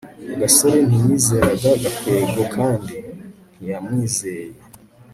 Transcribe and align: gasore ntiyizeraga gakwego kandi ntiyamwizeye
gasore 0.39 0.77
ntiyizeraga 0.87 1.69
gakwego 1.83 2.41
kandi 2.55 2.95
ntiyamwizeye 3.55 4.55